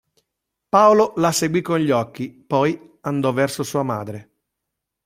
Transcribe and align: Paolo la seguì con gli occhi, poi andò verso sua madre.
Paolo 0.67 1.13
la 1.17 1.31
seguì 1.31 1.61
con 1.61 1.77
gli 1.77 1.91
occhi, 1.91 2.31
poi 2.31 2.97
andò 3.01 3.31
verso 3.33 3.61
sua 3.61 3.83
madre. 3.83 4.31